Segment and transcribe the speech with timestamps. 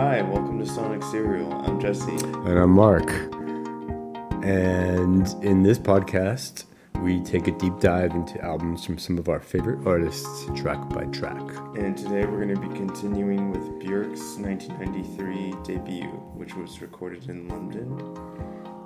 [0.00, 1.52] Hi, welcome to Sonic Serial.
[1.52, 2.10] I'm Jesse.
[2.10, 3.10] And I'm Mark.
[4.42, 6.64] And in this podcast,
[7.02, 11.04] we take a deep dive into albums from some of our favorite artists, track by
[11.12, 11.42] track.
[11.76, 17.46] And today we're going to be continuing with Björk's 1993 debut, which was recorded in
[17.48, 17.92] London.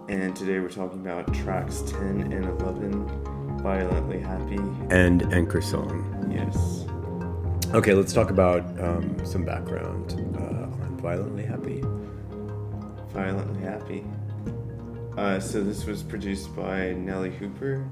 [0.09, 4.59] And today we're talking about tracks 10 and 11, Violently Happy.
[4.91, 6.29] And Anchor Song.
[6.29, 6.87] Yes.
[7.73, 10.64] Okay, let's talk about um, some background uh,
[11.05, 11.85] Violently Happy.
[13.13, 14.03] Violently Happy.
[15.19, 17.87] Uh, so this was produced by Nellee Hooper.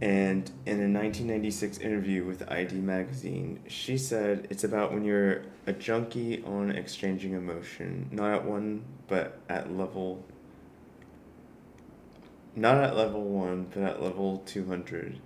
[0.00, 5.74] And in a 1996 interview with ID Magazine, she said it's about when you're a
[5.74, 10.24] junkie on exchanging emotion, not at one, but at level
[12.56, 15.20] not at level one, but at level 200.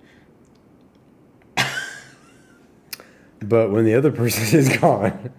[3.39, 5.33] but when the other person is gone,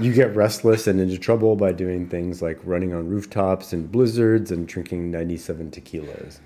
[0.00, 4.50] you get restless and into trouble by doing things like running on rooftops and blizzards
[4.50, 6.38] and drinking 97 tequilas.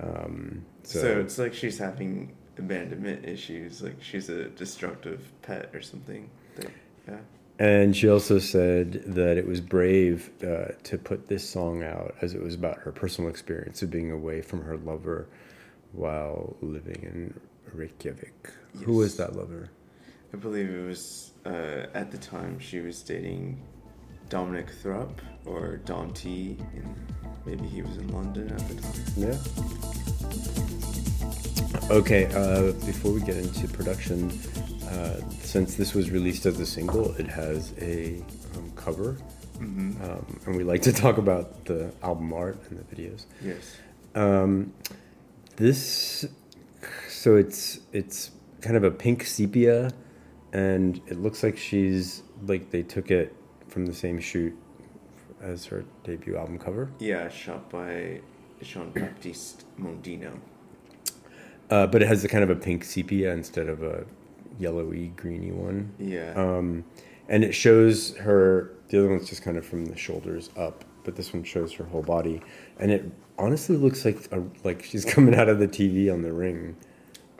[0.00, 5.80] Um, so, so it's like she's having abandonment issues, like she's a destructive pet or
[5.80, 6.28] something.
[6.56, 6.70] That,
[7.08, 7.18] yeah.
[7.58, 12.34] And she also said that it was brave uh, to put this song out as
[12.34, 15.28] it was about her personal experience of being away from her lover
[15.92, 17.40] while living in
[17.72, 18.50] Reykjavik.
[18.74, 18.82] Yes.
[18.84, 19.70] Who was that lover?
[20.32, 23.60] I believe it was uh, at the time she was dating
[24.28, 26.94] Dominic Thrupp or Dom T, and
[27.44, 28.92] maybe he was in London at the time.
[29.16, 29.36] Yeah.
[31.90, 34.30] Okay, uh, before we get into production,
[34.88, 38.22] uh, since this was released as a single, it has a
[38.56, 39.18] um, cover,
[39.58, 40.02] mm-hmm.
[40.02, 43.26] um, and we like to talk about the album art and the videos.
[43.42, 43.76] Yes.
[44.14, 44.72] Um,
[45.56, 46.24] this,
[47.08, 48.30] so it's it's
[48.62, 49.90] kind of a pink sepia,
[50.54, 53.34] and it looks like she's like they took it
[53.68, 54.56] from the same shoot
[55.42, 56.90] as her debut album cover.
[57.00, 58.20] Yeah, shot by
[58.62, 60.38] Jean Baptiste Mondino.
[61.68, 64.06] Uh, but it has the kind of a pink sepia instead of a
[64.58, 65.92] yellowy greeny one.
[65.98, 66.32] Yeah.
[66.36, 66.84] Um,
[67.28, 68.70] and it shows her.
[68.88, 71.84] The other one's just kind of from the shoulders up, but this one shows her
[71.84, 72.40] whole body,
[72.78, 76.32] and it honestly looks like a, like she's coming out of the TV on the
[76.32, 76.76] Ring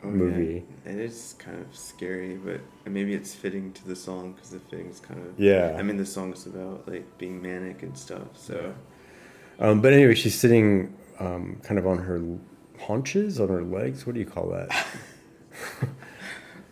[0.07, 0.63] oh, movie.
[0.85, 0.91] Yeah.
[0.91, 4.99] It is kind of scary, but maybe it's fitting to the song because the thing's
[4.99, 5.75] kind of yeah.
[5.77, 8.35] I mean, the song's about like being manic and stuff.
[8.35, 8.73] So.
[9.59, 12.21] Um, but anyway, she's sitting um, kind of on her
[12.79, 14.05] haunches, on her legs.
[14.05, 14.71] What do you call that?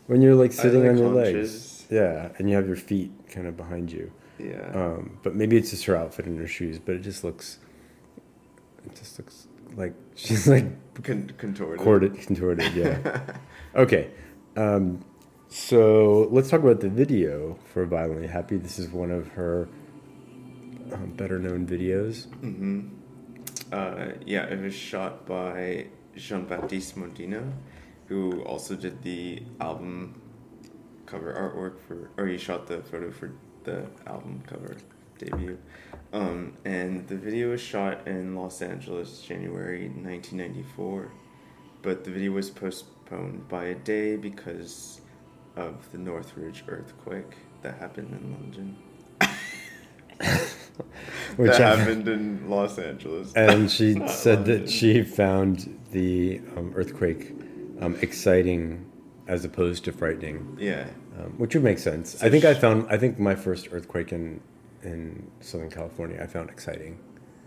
[0.07, 1.85] when you're like sitting like on your legs.
[1.89, 4.11] Yeah, and you have your feet kind of behind you.
[4.39, 4.71] Yeah.
[4.73, 7.59] Um, but maybe it's just her outfit and her shoes, but it just looks,
[8.85, 10.65] it just looks like she's like
[11.01, 11.77] Con- contorted.
[11.77, 12.73] Contorted, contorted.
[12.73, 13.37] Yeah.
[13.75, 14.11] okay.
[14.55, 15.03] Um,
[15.49, 19.67] so let's talk about the video for "Violently Happy." This is one of her
[20.91, 22.27] um, better known videos.
[22.27, 22.89] Mm-hmm.
[23.71, 27.51] Uh, yeah, it was shot by Jean Baptiste Mondino
[28.07, 30.21] who also did the album
[31.05, 33.31] cover artwork for, or he shot the photo for
[33.63, 34.75] the album cover
[35.17, 35.57] debut.
[36.13, 41.11] Um, and the video was shot in Los Angeles, January 1994,
[41.81, 45.01] but the video was postponed by a day because
[45.55, 48.77] of the Northridge earthquake that happened in London.
[51.35, 53.33] Which that happened in Los Angeles.
[53.33, 54.61] And she said London.
[54.61, 57.33] that she found the um, earthquake
[57.81, 58.85] um, exciting
[59.27, 60.57] as opposed to frightening.
[60.59, 60.87] Yeah.
[61.17, 62.21] Um, which would make sense.
[62.21, 62.87] I think I found.
[62.89, 64.41] I think my first earthquake in
[64.83, 66.99] in Southern California, I found exciting.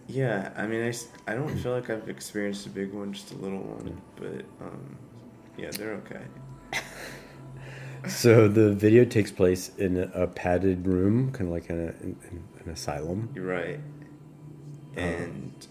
[0.09, 3.37] Yeah, I mean, I, I don't feel like I've experienced a big one, just a
[3.37, 4.97] little one, but um,
[5.57, 6.23] yeah, they're okay.
[8.09, 12.17] so the video takes place in a padded room, kind of like in, a, in,
[12.31, 13.31] in an asylum.
[13.35, 13.81] You're right.
[14.97, 15.01] Uh-huh.
[15.01, 15.67] And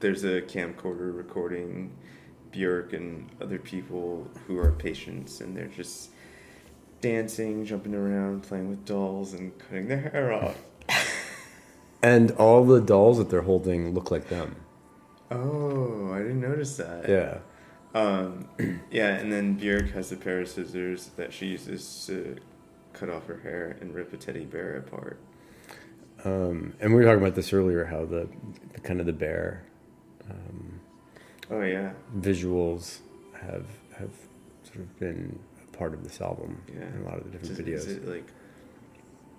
[0.00, 1.92] there's a camcorder recording
[2.52, 6.10] Björk and other people who are patients, and they're just
[7.00, 10.56] dancing, jumping around, playing with dolls, and cutting their hair off.
[12.02, 14.56] And all the dolls that they're holding look like them.
[15.30, 17.08] Oh, I didn't notice that.
[17.08, 17.38] Yeah.
[17.94, 18.48] Um,
[18.90, 22.36] yeah, and then Björk has a pair of scissors that she uses to
[22.92, 25.18] cut off her hair and rip a teddy bear apart.
[26.24, 28.28] Um, and we were talking about this earlier, how the,
[28.72, 29.64] the kind of the bear
[30.30, 30.80] um,
[31.52, 31.92] Oh yeah.
[32.18, 33.00] Visuals
[33.34, 33.66] have
[33.98, 34.10] have
[34.62, 36.62] sort of been a part of this album.
[36.68, 36.86] Yeah.
[36.86, 37.74] In a lot of the different videos.
[37.74, 38.26] Is it like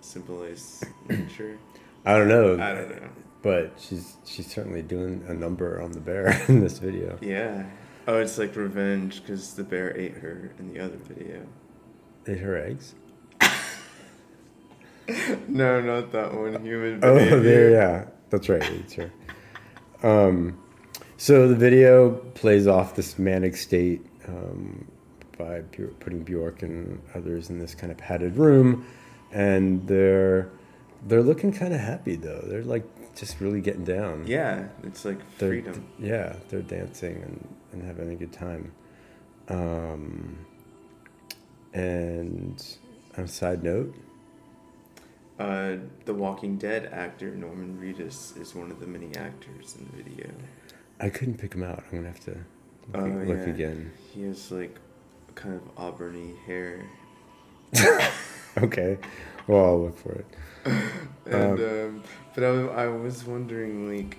[0.00, 1.58] symbolize nature?
[2.04, 2.54] I don't know.
[2.54, 3.08] I don't know.
[3.42, 7.18] But she's she's certainly doing a number on the bear in this video.
[7.20, 7.66] Yeah.
[8.06, 11.46] Oh, it's like revenge because the bear ate her in the other video.
[12.26, 12.94] Ate her eggs.
[15.48, 16.62] no, not that one.
[16.64, 18.62] Human Oh, there, yeah, that's right.
[18.62, 19.10] It's her.
[20.02, 20.58] Um,
[21.16, 24.86] so the video plays off this manic state um,
[25.38, 25.62] by
[26.00, 28.86] putting Bjork and others in this kind of padded room,
[29.32, 30.50] and they're
[31.06, 32.42] they're looking kind of happy though.
[32.46, 32.84] They're like
[33.14, 34.26] just really getting down.
[34.26, 35.86] Yeah, it's like they're, freedom.
[35.98, 38.72] Yeah, they're dancing and, and having a good time.
[39.48, 40.38] Um,
[41.72, 42.64] and
[43.16, 43.94] on a side note,
[45.38, 50.02] Uh, the Walking Dead actor Norman Reedus is one of the many actors in the
[50.02, 50.30] video.
[51.00, 51.82] I couldn't pick him out.
[51.90, 52.30] I'm gonna have to
[52.92, 53.52] look, Oh, look yeah.
[53.52, 53.92] again.
[54.12, 54.78] He has like
[55.34, 56.84] kind of auburny hair,
[58.56, 58.98] Okay,
[59.48, 60.26] well I'll look for it.
[61.26, 62.02] and um,
[62.34, 64.16] but I, I was wondering like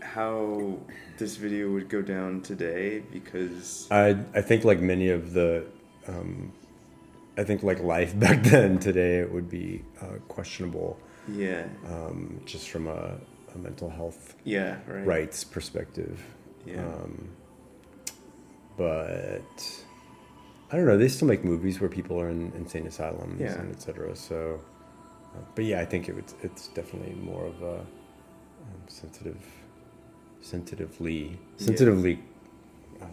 [0.00, 0.78] how
[1.18, 5.64] this video would go down today because I I think like many of the,
[6.08, 6.52] um,
[7.38, 10.98] I think like life back then today it would be uh, questionable,
[11.28, 13.16] yeah um, just from a,
[13.54, 16.20] a mental health yeah right rights perspective.
[16.66, 17.28] yeah Um,
[18.76, 19.84] but
[20.70, 20.96] I don't know.
[20.96, 23.58] They still make movies where people are in insane asylums Yeah.
[23.60, 24.16] and etc.
[24.16, 24.60] So,
[25.34, 27.86] uh, but yeah, I think it would, it's definitely more of a um,
[28.86, 29.38] sensitive,
[30.40, 31.66] sensitively, Yeah.
[31.66, 32.18] sensitively
[33.00, 33.06] uh,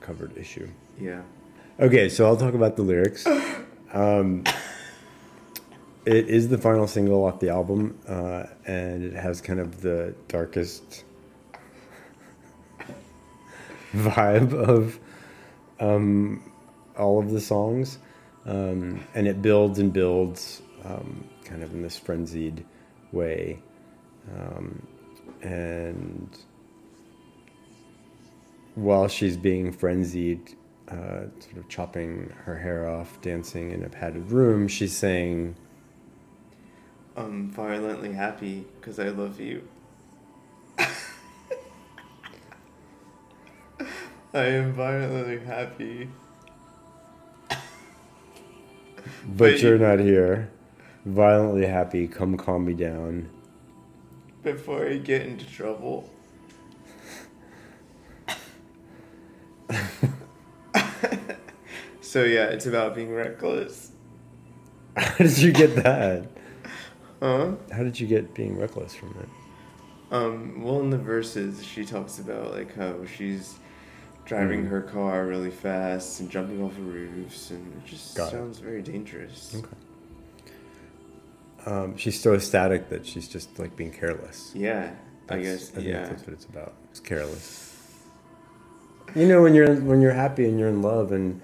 [0.00, 0.68] covered issue.
[1.00, 1.22] yeah
[1.78, 3.26] Okay, so I'll talk about the lyrics.
[3.92, 4.44] Um,
[6.06, 10.14] it is the final single off the album, uh, and it has kind of the
[10.28, 11.04] darkest
[13.94, 14.98] vibe of
[15.80, 16.42] um,
[16.98, 17.98] all of the songs.
[18.46, 22.64] Um, and it builds and builds um, kind of in this frenzied
[23.12, 23.60] way.
[24.36, 24.86] Um,
[25.42, 26.28] and
[28.74, 30.54] while she's being frenzied,
[30.88, 35.54] uh, sort of chopping her hair off, dancing in a padded room, she's saying,
[37.16, 39.66] I'm violently happy because I love you.
[40.78, 40.86] I
[44.34, 46.08] am violently happy.
[47.48, 47.58] But
[49.38, 50.50] But you're you- not here.
[51.06, 53.30] Violently happy, come calm me down.
[54.42, 56.10] before I get into trouble.
[62.00, 63.92] so yeah, it's about being reckless.
[64.96, 66.26] How did you get that?
[67.20, 67.52] Huh?
[67.72, 69.28] How did you get being reckless from it?
[70.14, 73.56] Um, well, in the verses, she talks about like how she's
[74.24, 74.68] driving Mm.
[74.68, 78.30] her car really fast and jumping off of roofs, and it just Got it.
[78.32, 79.54] sounds very dangerous.
[79.56, 79.76] Okay.
[81.66, 84.52] Um, she's so ecstatic that she's just like being careless.
[84.54, 84.92] Yeah,
[85.28, 85.76] I guess.
[85.76, 86.74] I yeah, that's what it's about.
[86.90, 87.74] It's careless.
[89.16, 91.40] You know, when you're when you're happy and you're in love and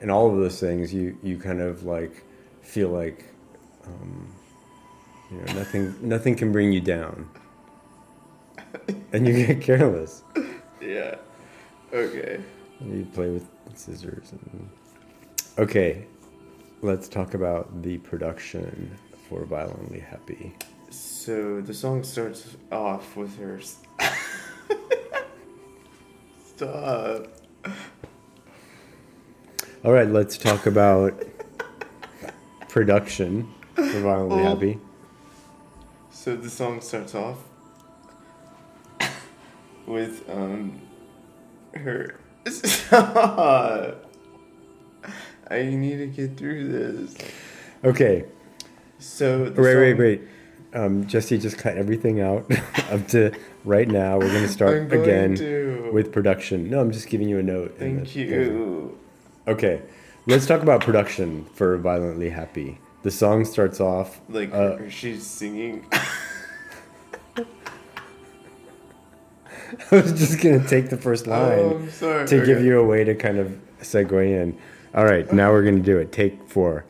[0.00, 2.24] and all of those things, you you kind of like
[2.62, 3.26] feel like
[3.86, 4.32] um,
[5.30, 7.28] you know nothing nothing can bring you down,
[9.12, 10.22] and you get careless.
[10.80, 11.16] yeah.
[11.92, 12.40] Okay.
[12.80, 14.70] You play with scissors and
[15.58, 16.06] okay.
[16.80, 18.96] Let's talk about the production
[19.28, 20.54] for "Violently Happy."
[20.90, 23.60] So the song starts off with her.
[26.56, 27.26] Stop.
[29.84, 31.22] All right, let's talk about
[32.68, 34.44] production for "Violently Oh.
[34.44, 34.78] Happy."
[36.10, 37.38] So the song starts off
[39.86, 40.80] with um
[41.74, 42.18] her.
[42.50, 44.04] Stop.
[45.50, 47.14] I need to get through this.
[47.84, 48.24] Okay,
[48.98, 50.20] So the wait, wait, song- wait.
[50.74, 52.44] Um, Jesse just cut everything out
[52.90, 53.32] up to
[53.64, 54.18] right now.
[54.18, 55.90] We're gonna start going again to.
[55.92, 56.68] with production.
[56.68, 57.76] No, I'm just giving you a note.
[57.78, 58.98] Thank that- you.
[59.46, 59.80] Okay,
[60.26, 65.86] let's talk about production for "Violently Happy." The song starts off Like Uh, she's singing.
[69.90, 71.58] I was just gonna take the first line.
[71.58, 72.26] Oh, I'm sorry.
[72.26, 74.58] to give you a way to kind of segue in.
[74.94, 76.12] All right, now we're going to do it.
[76.12, 76.84] Take four.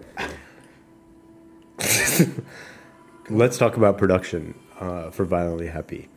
[3.30, 6.08] Let's talk about production uh, for Violently Happy.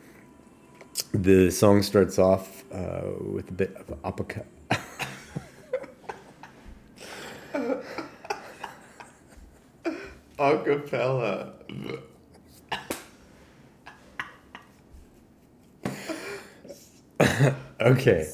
[1.12, 4.46] The song starts off uh, with a bit of apoca-
[10.38, 11.52] acapella.
[17.80, 18.28] Okay,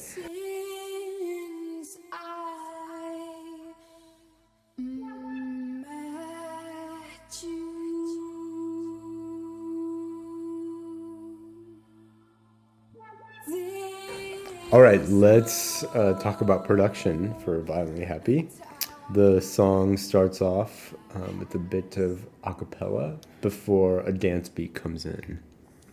[14.71, 15.03] all right.
[15.09, 18.49] Let's uh, talk about production for Violently Happy.
[19.13, 24.75] The song starts off um, with a bit of a cappella before a dance beat
[24.75, 25.39] comes in.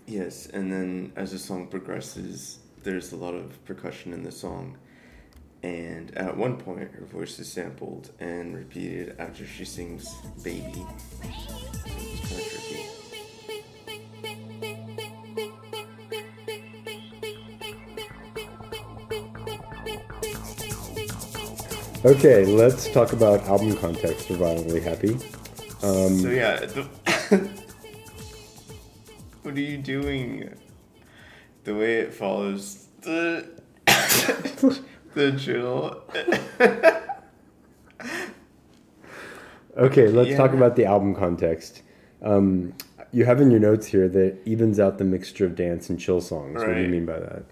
[0.07, 4.77] Yes, and then as the song progresses, there's a lot of percussion in the song.
[5.63, 10.15] And at one point, her voice is sampled and repeated after she sings
[10.45, 10.85] Baby.
[22.07, 25.15] Okay, let's talk about album context for Violently Happy.
[25.83, 26.83] Um, So, yeah, the
[29.43, 30.55] what are you doing?
[31.65, 33.49] The way it follows the,
[35.15, 36.05] the drill.
[39.77, 41.83] Okay, let's talk about the album context.
[42.23, 42.73] Um,
[43.11, 46.21] you have in your notes here that evens out the mixture of dance and chill
[46.21, 46.55] songs.
[46.55, 47.43] What do you mean by that?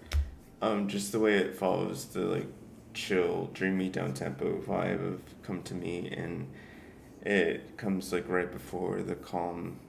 [0.61, 2.47] Um, just the way it follows the like
[2.95, 6.47] chill, dreamy, down tempo vibe of "Come to Me," and
[7.21, 9.79] it comes like right before the calm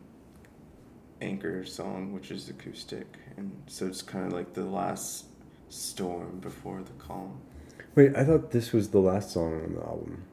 [1.22, 3.06] anchor song, which is acoustic,
[3.38, 5.26] and so it's kind of like the last
[5.70, 7.40] storm before the calm.
[7.94, 10.25] Wait, I thought this was the last song on the album.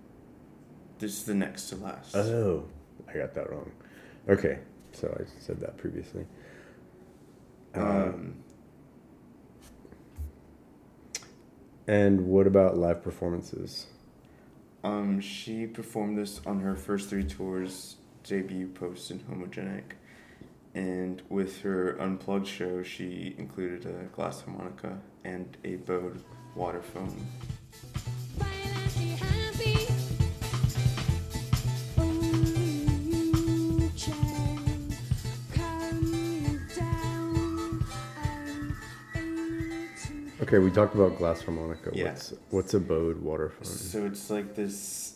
[0.99, 2.15] This is the next to last.
[2.15, 2.65] Oh,
[3.07, 3.71] I got that wrong.
[4.27, 4.59] Okay,
[4.91, 6.25] so I said that previously.
[7.75, 8.42] Uh, Um,
[11.87, 13.87] and what about live performances?
[14.83, 19.93] um, she performed this on her first three tours, debut, post, and homogenic.
[20.75, 26.23] And with her unplugged show, she included a glass harmonica and a bowed
[26.55, 27.25] water phone.
[40.43, 41.91] Okay, we talked about glass harmonica.
[41.93, 42.03] Yeah.
[42.09, 43.53] What's what's a bowed water?
[43.61, 45.15] So it's like this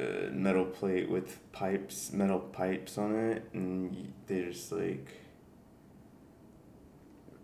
[0.00, 5.06] uh, metal plate with pipes, metal pipes on it, and they just like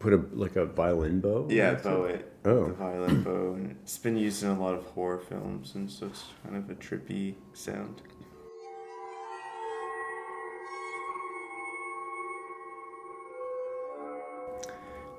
[0.01, 1.47] Put a like a violin bow.
[1.51, 2.15] yeah, bow it?
[2.17, 2.67] it, Oh.
[2.67, 6.07] the violin bow, and it's been used in a lot of horror films, and so
[6.07, 8.03] it's kind of a trippy sound.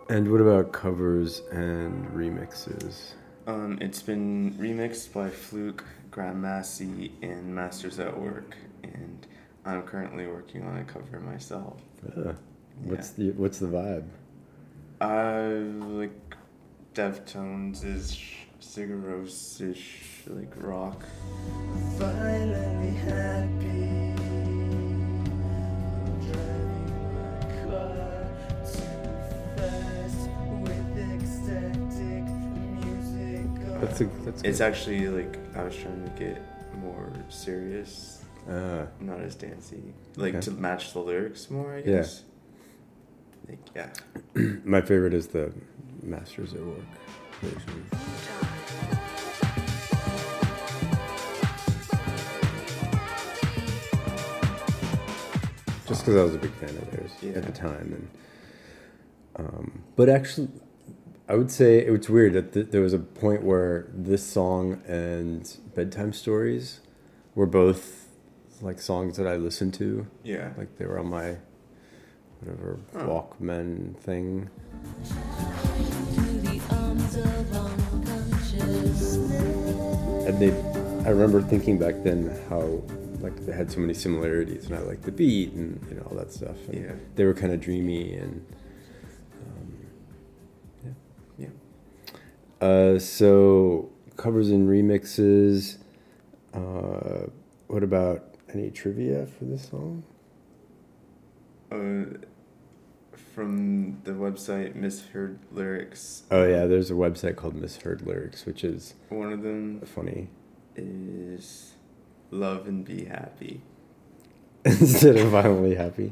[0.09, 3.13] And what about covers and remixes?
[3.45, 9.27] Um, it's been remixed by Fluke, Graham Massey, and Masters at Work, and
[9.65, 11.79] I'm currently working on a cover myself.
[12.17, 12.33] Ah,
[12.81, 14.07] what's the what's the vibe?
[14.99, 15.45] I
[15.95, 16.35] like
[16.95, 18.19] Deftones is
[18.59, 21.03] Sigur Rós ish like rock.
[21.99, 23.78] Violently happy.
[33.79, 34.65] That's a that's It's good.
[34.65, 36.41] actually like I was trying to get
[36.81, 39.81] more serious, Ah, not as dancey,
[40.15, 40.41] like Okay.
[40.45, 41.73] to match the lyrics more.
[41.73, 41.83] I Yeah.
[41.85, 42.23] guess.
[43.47, 43.89] Like yeah.
[44.63, 45.51] my favorite is the
[46.03, 46.85] Masters at Work
[47.41, 47.85] version.
[55.87, 57.31] Just because I was a big fan of theirs Yeah.
[57.31, 57.93] at the time,
[59.37, 60.49] and um, but actually,
[61.29, 64.81] I would say it was weird that th- there was a point where this song
[64.87, 66.79] and bedtime stories
[67.35, 68.07] were both
[68.61, 70.53] like songs that I listened to, Yeah.
[70.57, 71.37] like they were on my
[72.41, 73.05] whatever Huh.
[73.05, 74.49] Walkman thing.
[75.05, 75.13] to
[76.41, 77.55] the arms of
[77.93, 79.15] unconsciousness.
[80.27, 80.51] And they,
[81.05, 82.81] I remember thinking back then how
[83.21, 86.17] like they had so many similarities, and I liked the beat and you know all
[86.17, 86.55] that stuff.
[86.69, 86.93] And Yeah.
[87.15, 88.43] they were kind of dreamy and
[92.61, 95.77] Uh, so covers and remixes.
[96.53, 97.27] Uh,
[97.67, 100.03] what about any trivia for this song?
[101.71, 102.17] Uh,
[103.33, 106.23] from the website Misheard Lyrics.
[106.31, 110.29] Oh yeah, there's a website called Misheard Lyrics, which is One of them funny.
[110.75, 111.73] is
[112.31, 113.61] Love and Be Happy.
[114.65, 116.11] instead of violently happy.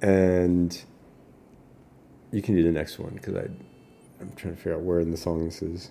[0.00, 0.82] and
[2.30, 3.48] you can do the next one because I,
[4.20, 5.90] I'm trying to figure out where in the song this is.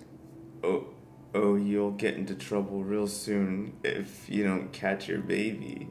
[0.62, 0.86] Oh,
[1.34, 5.88] oh, you'll get into trouble real soon if you don't catch your baby.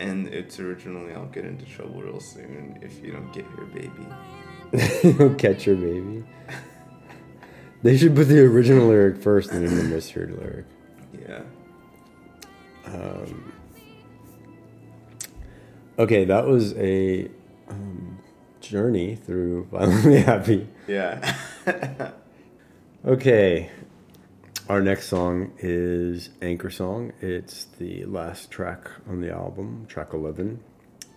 [0.00, 4.06] And it's originally I'll get into trouble real soon if you don't get your baby.
[5.18, 6.24] You'll catch your baby.
[7.82, 10.66] They should put the original lyric first and then the misheard lyric.
[11.20, 11.42] Yeah.
[12.86, 13.52] Um,
[15.98, 17.30] okay, that was a
[17.68, 18.07] um,
[18.60, 20.68] journey through violently happy.
[20.86, 21.34] Yeah.
[23.06, 23.70] Okay.
[24.68, 27.12] Our next song is Anchor Song.
[27.20, 30.62] It's the last track on the album, track 11.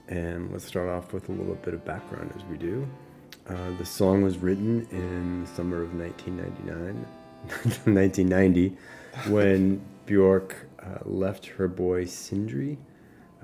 [0.08, 2.88] And let's start off with a little bit of background as we do.
[3.50, 7.06] Uh, the song was written in the summer of 1999,
[7.94, 8.78] 1990,
[9.34, 12.78] when Bjork uh, left her boy Sindri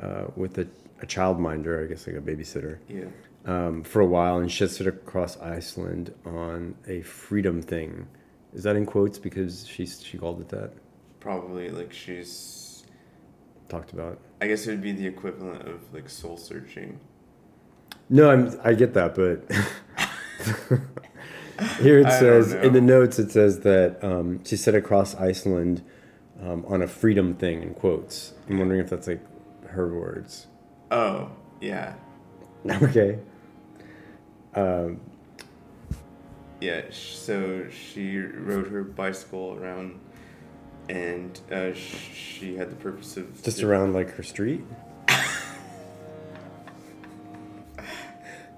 [0.02, 0.68] uh, with a,
[1.02, 3.06] a childminder, I guess like a babysitter, Yeah.
[3.48, 8.08] Um, for a while and it across Iceland on a freedom thing.
[8.54, 10.74] Is that in quotes because she she called it that?
[11.20, 12.86] Probably like she's.
[13.70, 14.20] Talked about.
[14.40, 17.00] I guess it would be the equivalent of like soul searching.
[18.10, 19.44] No, I'm I get that, but
[21.82, 25.84] here it says in the notes it says that um, she said across Iceland
[26.42, 28.34] um, on a freedom thing in quotes.
[28.50, 29.22] I'm wondering if that's like
[29.68, 30.48] her words.
[30.92, 31.96] Oh, yeah.
[32.70, 33.20] okay.
[34.56, 35.00] Um,
[36.62, 40.00] Yeah, so she rode her bicycle around
[40.90, 43.44] and uh, she had the purpose of.
[43.44, 44.64] just around like her street.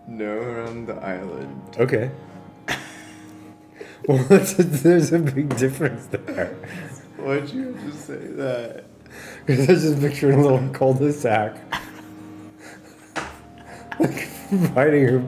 [0.08, 1.62] No, around the island.
[1.78, 2.10] Okay.
[4.08, 6.56] well, that's there's a big difference there.
[7.18, 8.86] Why'd you have to say that?
[9.46, 11.58] Because I was just picturing a little cul-de-sac.
[14.00, 14.29] like
[14.76, 15.20] riding her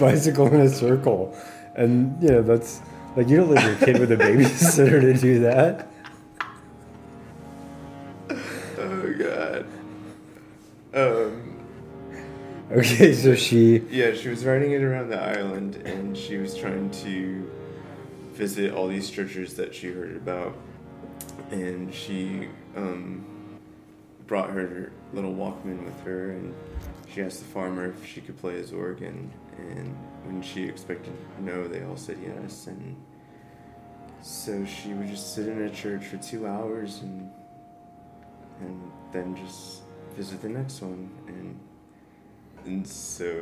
[0.00, 1.36] bicycle in a circle.
[1.76, 2.80] And, you know, that's
[3.16, 5.88] like you don't leave your kid with a babysitter to do that.
[8.78, 9.66] Oh, God.
[10.94, 11.56] Um.
[12.70, 13.78] Okay, so she.
[13.90, 17.50] Yeah, she was riding it around the island and she was trying to
[18.32, 20.56] visit all these churches that she heard about.
[21.50, 23.24] And she um,
[24.26, 26.54] brought her little Walkman with her and
[27.12, 29.30] she asked the farmer if she could play his organ.
[29.58, 32.66] And when she expected no, they all said yes.
[32.66, 32.96] And
[34.20, 37.30] so she would just sit in a church for two hours and
[38.60, 39.82] and then just
[40.16, 41.10] visit the next one.
[41.28, 41.58] And
[42.64, 43.32] and so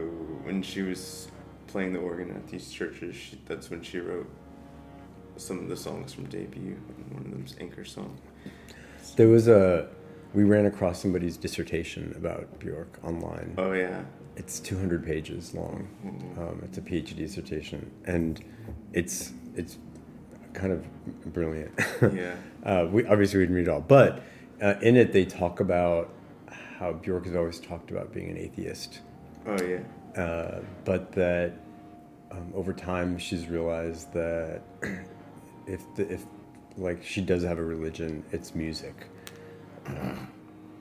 [0.43, 1.29] when she was
[1.67, 4.31] playing the organ at these churches, she, that's when she wrote
[5.37, 6.79] some of the songs from debut.
[6.97, 8.17] And one of them's Anchor Song.
[9.17, 9.89] There was a.
[10.35, 13.55] We ran across somebody's dissertation about Bjork online.
[13.57, 14.03] Oh yeah.
[14.37, 15.87] It's 200 pages long.
[16.37, 18.45] Um, it's a PhD dissertation, and
[18.93, 19.79] it's it's
[20.53, 20.85] kind of
[21.33, 21.73] brilliant.
[22.13, 22.35] Yeah.
[22.65, 24.23] uh, we obviously we didn't read it all, but
[24.61, 26.11] uh, in it they talk about
[26.79, 29.01] how Bjork has always talked about being an atheist,
[29.47, 30.21] Oh yeah.
[30.21, 31.53] uh, but that
[32.33, 34.63] um, over time she's realized that
[35.69, 36.25] if the, if
[36.77, 39.07] like she does have a religion, it's music.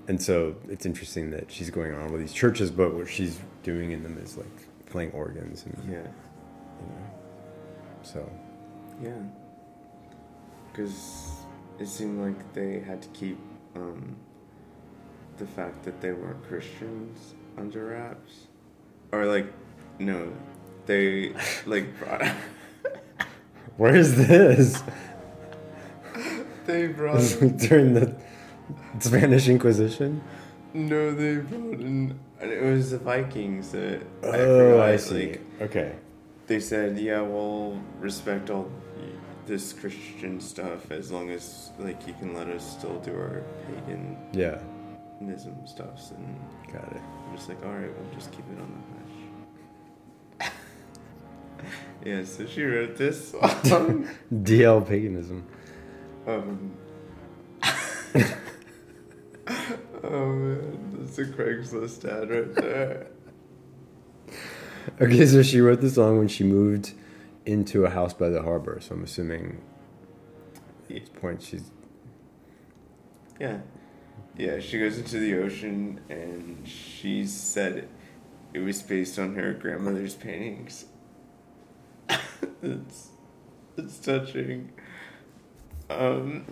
[0.07, 3.91] And so it's interesting that she's going on with these churches, but what she's doing
[3.91, 5.99] in them is like playing organs and Yeah.
[5.99, 7.09] you know.
[8.03, 8.29] So
[9.01, 9.11] Yeah.
[10.71, 11.31] Because
[11.79, 13.37] it seemed like they had to keep
[13.75, 14.15] um,
[15.37, 18.47] the fact that they weren't Christians under wraps.
[19.11, 19.51] Or, like,
[19.99, 20.31] no,
[20.85, 21.33] they,
[21.65, 22.23] like, brought.
[23.77, 24.81] where is this?
[26.65, 27.19] they brought.
[27.57, 28.15] During the
[29.03, 30.21] Spanish Inquisition.
[30.73, 32.19] No, they brought in.
[32.41, 34.01] It was the Vikings that.
[34.23, 35.31] Oh, I see.
[35.31, 35.95] Like, okay.
[36.47, 38.69] they said, yeah, we'll respect all
[39.45, 44.17] this Christian stuff as long as, like, you can let us still do our pagan
[44.31, 44.59] Yeah.
[45.21, 46.39] nism stuffs and
[46.71, 47.01] Got it.
[47.29, 48.83] I'm just like, all right, we'll just keep it on
[50.39, 50.51] the hush.
[52.05, 54.07] yeah, so she wrote this song.
[54.33, 55.45] DL paganism.
[56.25, 56.71] um,
[60.03, 63.07] oh man, that's a Craigslist ad right there.
[64.99, 66.91] Okay, so she wrote the song when she moved
[67.45, 68.79] into a house by the harbor.
[68.81, 69.61] So I'm assuming
[70.89, 71.71] at this point she's
[73.39, 73.59] Yeah,
[74.37, 74.59] yeah.
[74.59, 77.87] She goes into the ocean, and she said
[78.53, 80.85] it was based on her grandmother's paintings.
[82.61, 83.09] it's
[83.77, 84.71] it's touching.
[85.89, 86.45] Um,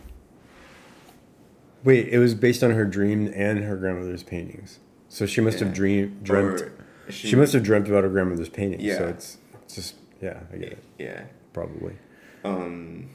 [1.83, 2.07] wait.
[2.09, 4.79] It was based on her dream and her grandmother's paintings.
[5.09, 5.65] So she must Yeah.
[5.65, 6.61] have dream dreamt.
[6.61, 6.71] or
[7.09, 8.83] She, must have dreamt about her grandmother's paintings.
[8.95, 9.09] So Yeah.
[9.09, 10.83] it's, it's just yeah, I get it.
[10.97, 11.23] Yeah.
[11.53, 11.95] Probably.
[12.43, 13.09] Um.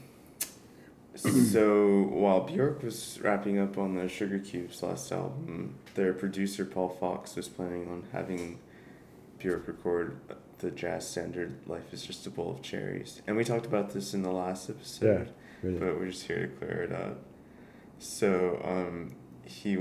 [1.15, 6.89] So while Bjork was wrapping up on the Sugar Cubes last album, their producer Paul
[6.89, 8.59] Fox was planning on having
[9.39, 10.17] Bjork record
[10.59, 14.13] the jazz standard "Life Is Just a Bowl of Cherries," and we talked about this
[14.13, 15.29] in the last episode,
[15.63, 15.79] Really.
[15.79, 17.17] but we're just here to clear it up.
[17.99, 19.77] So um, he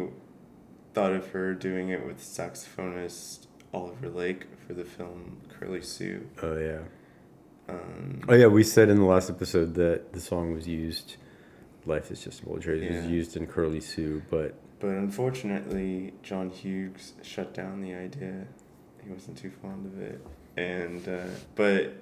[0.95, 6.29] thought of her doing it with saxophonist Oliver Lake for the film Curly Sue.
[6.43, 6.81] Oh yeah.
[7.69, 11.17] Um, Oh yeah, we said in the last episode that the song was used
[11.85, 12.83] Life is Just a Bullet Train.
[12.83, 18.47] It was used in Curly Sue, but But unfortunately, John Hughes shut down the idea.
[19.05, 20.21] He wasn't too fond of it,
[20.57, 21.95] and uh, but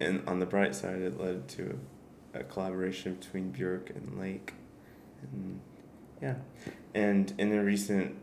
[0.00, 1.78] and on the bright side, it led to
[2.34, 4.52] a, collaboration between Björk and Lake,
[5.22, 5.60] and
[6.22, 6.34] yeah,
[6.94, 8.16] and in a recent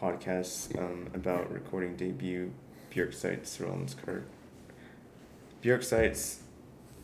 [0.00, 2.52] podcast um, about recording debut,
[2.92, 4.24] Björk cites Roland Kirk.
[5.62, 6.40] Björk cites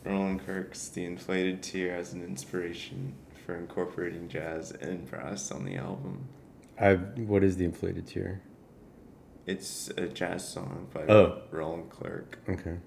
[0.05, 3.13] Roland Kirk's "The Inflated Tear" as an inspiration
[3.45, 6.27] for incorporating jazz and brass on the album.
[6.79, 8.41] I what is the inflated tear?
[9.45, 11.41] It's a jazz song by Oh.
[11.51, 12.39] Roland Clark.
[12.47, 12.77] Okay.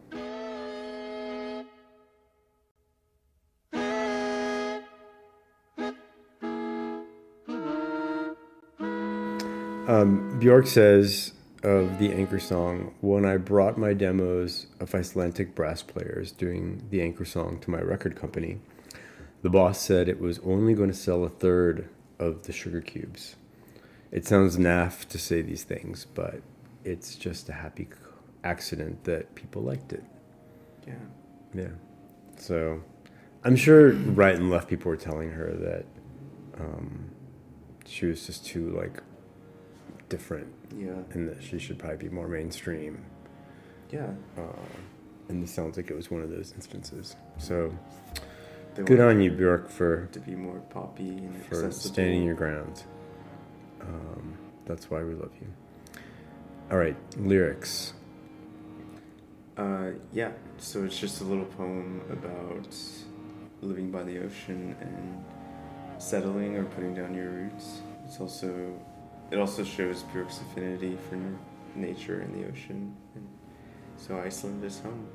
[9.97, 11.33] Um, Bjork says
[11.63, 17.01] of the Anchor song, when I brought my demos of Icelandic brass players doing the
[17.01, 18.59] Anchor song to my record company,
[19.41, 23.37] the boss said it was only going to sell a third of the sugar cubes.
[24.13, 26.43] It sounds naff to say these things, but
[26.85, 27.89] it's just a happy
[28.45, 30.05] accident that people liked it.
[30.87, 30.95] Yeah.
[31.55, 31.69] Yeah.
[32.37, 32.83] So
[33.45, 35.87] I'm sure right and left people were telling her that
[36.61, 37.13] um,
[37.87, 39.03] she was just too like
[40.09, 41.03] different Yeah.
[41.13, 43.05] and that she should probably be more mainstream.
[43.91, 44.11] Yeah.
[44.37, 44.43] Uh,
[45.29, 47.17] and this sounds like it was one of those instances.
[47.39, 47.73] So
[48.75, 51.95] They good on you, Bjork, for to be more poppy and for accessible.
[51.95, 52.85] standing your ground.
[53.81, 55.47] Um, that's why we love you.
[56.71, 57.93] All right, lyrics.
[59.57, 60.33] Uh, yeah.
[60.59, 62.75] So it's just a little poem about
[63.63, 65.25] living by the ocean and
[66.03, 67.81] settling or putting down your roots.
[68.05, 68.79] It's also
[69.31, 71.19] it also shows Björk's affinity for
[71.79, 72.95] nature and the ocean.
[73.15, 73.27] And
[73.97, 75.07] so Iceland is home.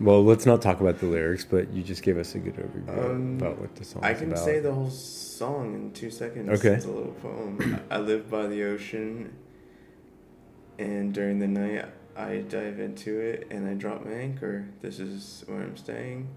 [0.00, 3.04] Well, let's not talk about the lyrics, but you just gave us a good overview
[3.10, 4.08] Um, about what the song is.
[4.08, 4.44] I can about.
[4.44, 6.48] say the whole song in two seconds.
[6.58, 6.74] Okay.
[6.74, 7.80] It's a little poem.
[7.90, 9.34] I live by the ocean,
[10.78, 11.84] and during the night
[12.16, 14.66] I dive into it and I drop my anchor.
[14.80, 16.28] This is where I'm staying.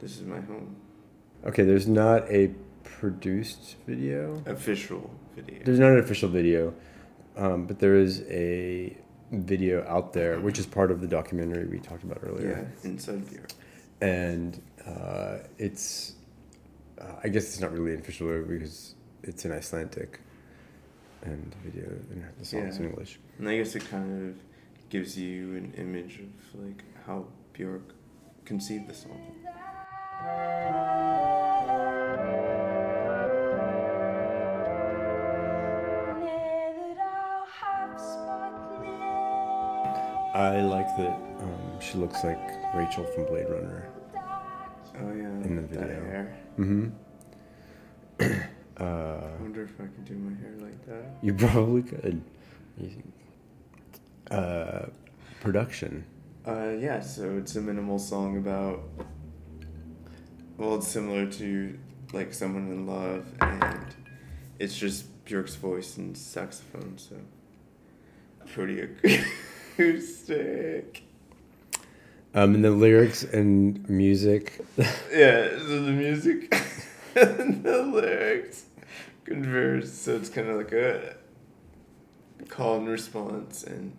[0.00, 0.76] This is my home.
[1.46, 4.42] Okay, there's not a produced video.
[4.46, 5.60] Official video.
[5.64, 6.74] There's not an official video,
[7.36, 8.96] um, but there is a
[9.30, 12.68] video out there, which is part of the documentary we talked about earlier.
[12.82, 13.52] yeah, inside Europe.
[14.00, 16.14] And uh, it's,
[17.00, 20.20] uh, I guess it's not really an official video because it's in Icelandic,
[21.22, 23.18] and the video and the song's in English.
[23.38, 24.36] And I guess it kind of
[24.88, 27.94] gives you an image of like how Bjork
[28.44, 29.34] conceived the song.
[40.38, 42.38] I like that um, she looks like
[42.74, 43.88] Rachel from Blade Runner.
[45.00, 46.04] Oh yeah, In the that video.
[46.04, 46.38] hair.
[46.58, 46.88] Mm-hmm.
[48.80, 51.16] I uh, wonder if I could do my hair like that.
[51.22, 52.22] you probably could.
[52.78, 53.02] You-
[54.30, 54.86] Uh,
[55.40, 56.04] production.
[56.46, 58.82] Uh, yeah, so it's a minimal song about.
[60.56, 61.78] Well, it's similar to
[62.12, 63.86] like someone in love, and
[64.58, 67.16] it's just Björk's voice and saxophone, so
[68.54, 68.88] pretty
[69.78, 71.02] acoustic.
[72.34, 74.60] Um, and the lyrics and music.
[74.76, 76.54] yeah, so the music
[77.16, 78.64] and the lyrics
[79.24, 81.16] converse, so it's kind of like a
[82.48, 83.96] call and response, and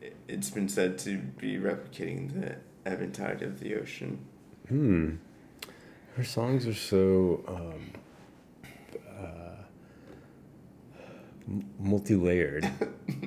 [0.00, 2.56] it- it's been said to be replicating the
[2.90, 4.18] ebb and tide of the ocean.
[4.68, 5.14] Hmm.
[6.16, 7.92] Her songs are so um,
[9.18, 9.62] uh,
[11.80, 12.70] multi-layered.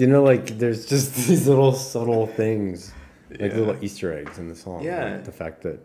[0.00, 2.92] you know, like there's just these little subtle things,
[3.30, 3.58] like Yeah.
[3.58, 4.82] little Easter eggs in the song.
[4.82, 5.12] Yeah.
[5.14, 5.78] Like the fact that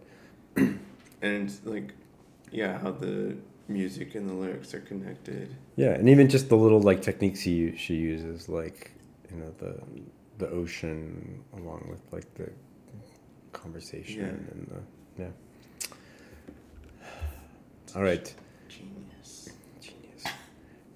[1.21, 1.93] and like
[2.51, 3.36] yeah how the
[3.67, 7.75] music and the lyrics are connected yeah, and even just the little like techniques he
[7.75, 8.91] she uses, like
[9.32, 9.75] you know the
[10.38, 12.49] the ocean along with like the
[13.51, 14.51] conversation Yeah.
[14.54, 15.88] and the yeah.
[17.95, 18.34] All right.
[18.67, 19.49] genius
[19.82, 20.23] Genius.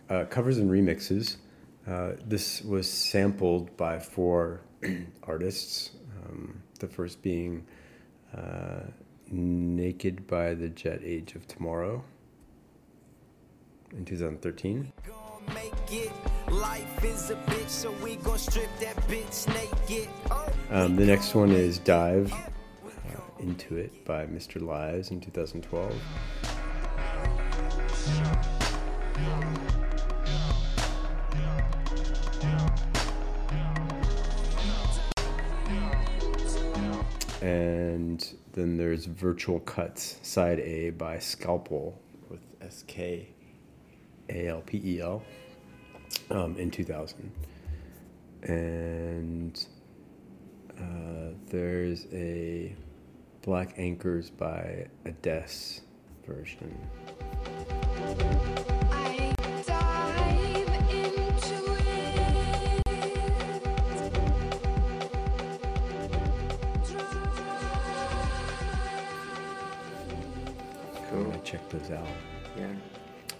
[0.09, 1.37] Uh, covers and remixes.
[1.87, 4.61] Uh, this was sampled by four
[5.23, 5.91] artists.
[6.25, 7.65] Um, the first being
[8.35, 8.81] uh,
[9.31, 12.03] Naked by the Jet Age of Tomorrow
[13.91, 14.91] in 2013.
[15.07, 16.11] gon' make it.
[16.49, 20.09] Life is a bitch, so we gon' strip that bitch naked.
[20.31, 20.51] Oh.
[20.71, 22.87] Um, the next one is Dive uh,
[23.39, 24.61] Into It by Mr.
[24.61, 25.93] Lies in 2012.
[37.49, 41.95] And then there's Virtual Cuts Side A by Skalpel
[42.29, 43.29] with S K
[44.29, 45.23] A L P E L
[46.29, 47.31] um, in 2000.
[48.43, 49.65] And
[50.79, 52.75] uh, there's a
[53.41, 55.81] Black Anchors by Ades
[56.27, 56.77] version.
[71.89, 72.07] Check those out.
[72.57, 72.67] Yeah.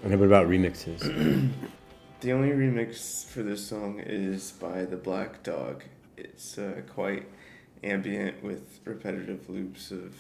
[0.04, 1.52] And what about remixes?
[2.22, 5.86] The only remix for this song is by the Black Dog.
[6.18, 7.30] It's uh, quite
[7.82, 10.14] ambient with repetitive loops of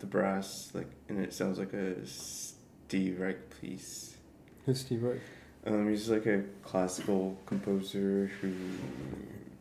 [0.00, 4.16] the brass, like, and it sounds like a Steve Reich piece.
[4.64, 5.20] Who's Steve Reich?
[5.64, 8.52] Um, he's like a classical composer who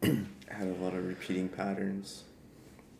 [0.49, 2.23] had a lot of repeating patterns.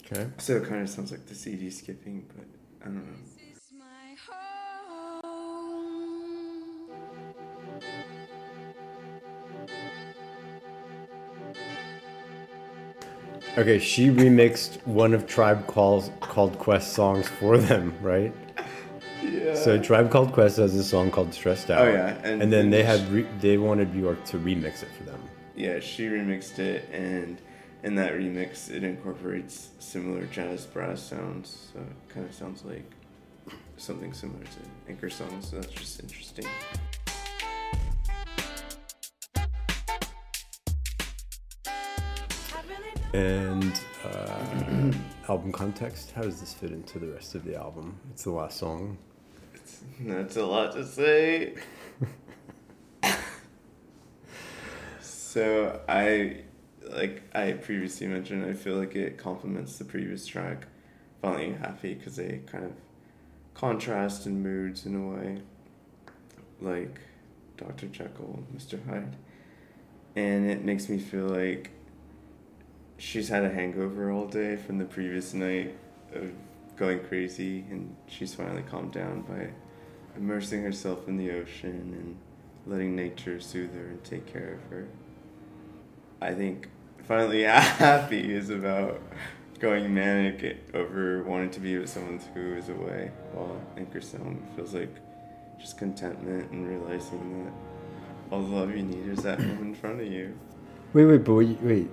[0.06, 0.28] Okay.
[0.38, 2.46] So it kind of sounds like the CD skipping, but
[2.84, 3.45] I don't know.
[13.58, 18.34] Okay, she remixed one of Tribe Call's called Quest songs for them, right?
[19.24, 19.56] Yeah.
[19.56, 21.88] So Tribe Called Quest has a song called Stressed Out.
[21.88, 24.90] Oh, yeah, and- And, then they and had re- they wanted Bjork to remix it
[24.98, 25.20] for them.
[25.56, 27.42] yeah, she remixed it, and
[27.84, 31.70] in that remix, it incorporates similar jazz brass sounds.
[31.74, 32.92] So it kind of sounds like
[33.78, 35.50] something similar to Anchor songs.
[35.50, 36.46] So that's just interesting.
[43.16, 44.92] And uh,
[45.30, 47.98] album context, how does this fit into the rest of the album?
[48.12, 48.98] It's the last song.
[50.02, 51.54] That's a lot to say.
[55.00, 56.42] so I,
[56.92, 60.68] like I previously mentioned, I feel like it complements the previous track,
[61.22, 62.74] "Violently Happy," because they kind of
[63.54, 65.42] contrast in moods in a way,
[66.60, 67.00] like
[67.56, 69.16] Doctor Jekyll, Mister Hyde,
[70.18, 71.72] and it makes me feel like
[72.98, 75.76] she's had a hangover all day from the previous night
[76.14, 76.32] of
[76.76, 79.50] going crazy, and she's finally calmed down by
[80.18, 82.18] immersing herself in the ocean and
[82.66, 84.88] letting nature soothe her and take care of her.
[86.22, 86.70] I think
[87.04, 89.02] violently happy is about
[89.60, 94.96] going manic over wanting to be with someone who is away, while Anchor feels like
[95.60, 97.54] just contentment and realizing that
[98.32, 100.38] all the love you need is at home in front of you.
[100.94, 101.90] Wait, wait, wait, wait.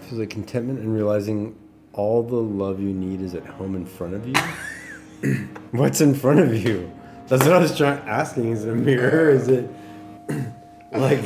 [0.00, 1.56] Feels like contentment and realizing
[1.92, 4.34] all the love you need is at home in front of you.
[5.72, 6.90] What's in front of you?
[7.28, 8.50] That's what I was trying asking.
[8.50, 9.30] Is it a mirror?
[9.30, 9.70] Is it
[10.92, 11.20] like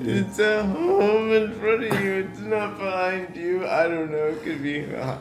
[0.00, 2.12] It's at home in front of you.
[2.12, 3.66] It's not behind you.
[3.66, 4.26] I don't know.
[4.28, 4.94] It could be.
[4.94, 5.18] Uh,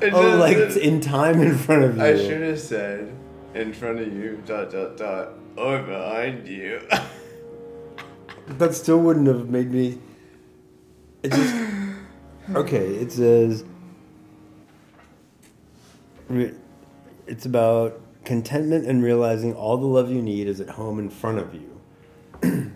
[0.00, 2.02] it oh, like it's in time in front of you?
[2.02, 3.12] I should have said
[3.54, 4.42] in front of you.
[4.46, 5.30] Dot dot dot.
[5.56, 6.80] Or behind you.
[8.46, 9.98] That still wouldn't have made me.
[11.22, 11.54] It just
[12.54, 12.86] okay.
[12.86, 13.64] It says
[17.26, 21.38] it's about contentment and realizing all the love you need is at home in front
[21.38, 21.80] of you.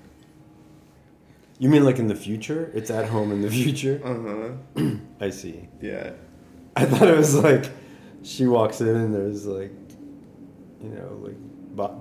[1.58, 2.70] you mean like in the future?
[2.74, 4.00] It's at home in the future.
[4.04, 4.96] uh huh.
[5.20, 5.68] I see.
[5.80, 6.12] Yeah.
[6.76, 7.70] I thought it was like
[8.22, 9.72] she walks in and there's like,
[10.80, 11.36] you know, like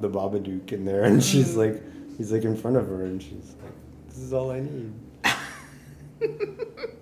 [0.01, 1.81] the Babadook in there, and she's like,
[2.17, 3.73] he's like in front of her, and she's like,
[4.07, 4.93] "This is all I need."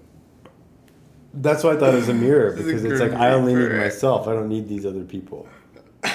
[1.36, 4.28] That's why I thought it was a mirror because it's like I only need myself.
[4.28, 5.48] I don't need these other people.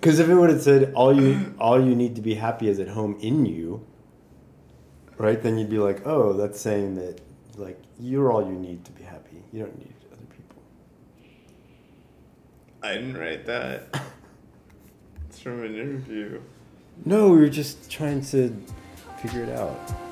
[0.00, 2.78] Because if it would have said all you all you need to be happy is
[2.78, 3.84] at home in you,
[5.16, 5.42] right?
[5.42, 7.20] Then you'd be like, oh, that's saying that
[7.56, 9.42] like you're all you need to be happy.
[9.52, 10.62] You don't need other people.
[12.80, 14.00] I didn't write that.
[15.28, 16.40] It's from an interview.
[17.04, 18.56] No, we were just trying to
[19.20, 20.07] figure it out.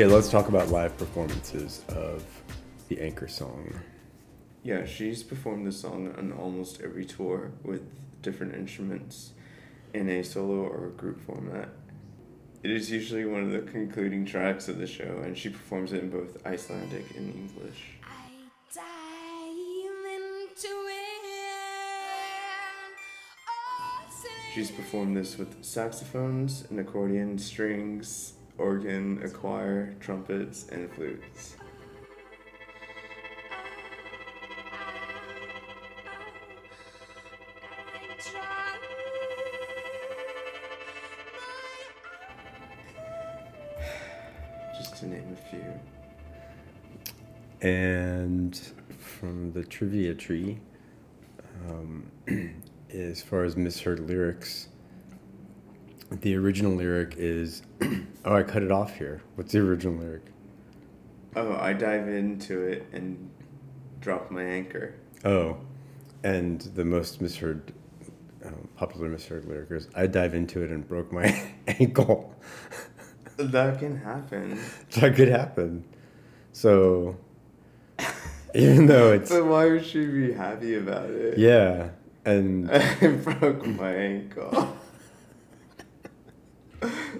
[0.00, 2.24] Okay, let's talk about live performances of
[2.88, 3.78] the Anchor song.
[4.62, 7.82] Yeah, she's performed this song on almost every tour with
[8.22, 9.32] different instruments
[9.92, 11.68] in a solo or group format.
[12.62, 16.02] It is usually one of the concluding tracks of the show, and she performs it
[16.02, 17.98] in both Icelandic and English.
[24.54, 31.56] She's performed this with saxophones, an accordion, strings, organ, a choir, trumpets, and flutes.
[44.78, 45.64] Just to name a few.
[47.62, 48.60] And
[48.98, 50.60] from the trivia tree,
[51.68, 52.10] um,
[52.92, 54.68] as far as misheard lyrics,
[56.10, 57.62] the original lyric is,
[58.24, 59.22] oh, I cut it off here.
[59.36, 60.22] What's the original lyric?
[61.36, 63.30] Oh, I dive into it and
[64.00, 64.94] drop my anchor.
[65.24, 65.58] Oh,
[66.24, 67.72] and the most misheard,
[68.44, 72.34] um, popular misheard lyric is, I dive into it and broke my ankle.
[73.36, 74.60] That can happen.
[74.96, 75.84] that could happen.
[76.52, 77.16] So,
[78.54, 81.38] even though it's, But why would she be happy about it?
[81.38, 81.88] yeah,
[82.26, 84.76] and I broke my ankle.
[86.82, 87.19] And sh- no, she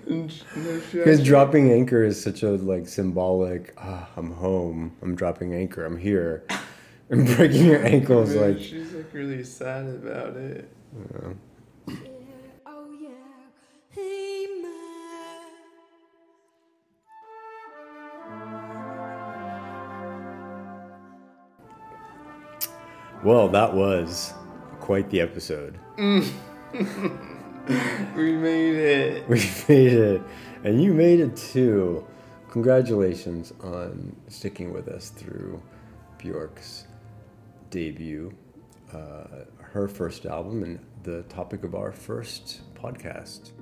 [0.92, 3.74] Because dropping anchor is such a like symbolic.
[3.78, 4.96] Ah, I'm home.
[5.02, 5.84] I'm dropping anchor.
[5.84, 6.44] I'm here.
[7.12, 8.62] And breaking your ankles is Man, like.
[8.62, 10.70] she's like really sad about it.
[11.88, 11.96] Yeah,
[12.66, 13.08] oh yeah,
[13.90, 15.48] hey man.
[23.24, 24.32] well, that was
[24.80, 25.78] quite the episode.
[28.16, 29.28] We made it.
[29.28, 30.22] We made it,
[30.64, 32.06] and you made it too.
[32.50, 35.62] Congratulations on sticking with us through
[36.18, 36.86] Björk's
[37.70, 38.34] debut,
[38.92, 43.52] uh, her first album, and the topic of our first podcast.